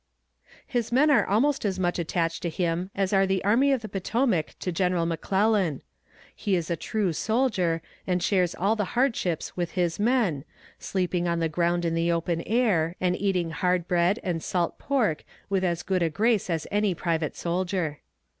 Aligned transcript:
His 0.65 0.91
men 0.91 1.11
are 1.11 1.27
almost 1.27 1.63
as 1.63 1.77
much 1.77 1.99
attached 1.99 2.41
to 2.41 2.49
him 2.49 2.89
as 2.95 3.13
are 3.13 3.27
the 3.27 3.43
Army 3.43 3.71
of 3.71 3.83
the 3.83 3.87
Potomac 3.87 4.55
to 4.59 4.71
General 4.71 5.05
McClellan. 5.05 5.83
He 6.35 6.55
is 6.55 6.71
a 6.71 6.75
true 6.75 7.13
soldier, 7.13 7.83
and 8.07 8.23
shares 8.23 8.55
all 8.55 8.75
the 8.75 8.97
hardships 8.97 9.55
with 9.55 9.73
his 9.73 9.99
men, 9.99 10.43
sleeping 10.79 11.27
on 11.27 11.37
the 11.37 11.47
ground 11.49 11.85
in 11.85 11.93
the 11.93 12.11
open 12.11 12.41
air, 12.47 12.95
and 12.99 13.15
eating 13.15 13.51
hard 13.51 13.87
bread 13.87 14.19
and 14.23 14.41
salt 14.41 14.79
pork 14.79 15.23
with 15.51 15.63
as 15.63 15.83
good 15.83 16.01
a 16.01 16.09
grace 16.09 16.49
as 16.49 16.65
any 16.71 16.95
private 16.95 17.35
soldier. 17.35 17.99